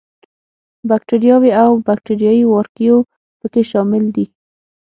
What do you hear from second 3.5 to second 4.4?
کې شامل دي.